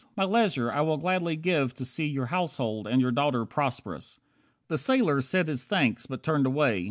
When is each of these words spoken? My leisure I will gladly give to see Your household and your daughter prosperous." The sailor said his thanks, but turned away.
My 0.17 0.23
leisure 0.23 0.71
I 0.71 0.81
will 0.81 0.97
gladly 0.97 1.35
give 1.35 1.75
to 1.75 1.85
see 1.85 2.07
Your 2.07 2.25
household 2.25 2.87
and 2.87 2.99
your 2.99 3.11
daughter 3.11 3.45
prosperous." 3.45 4.19
The 4.67 4.79
sailor 4.79 5.21
said 5.21 5.47
his 5.47 5.65
thanks, 5.65 6.07
but 6.07 6.23
turned 6.23 6.47
away. 6.47 6.79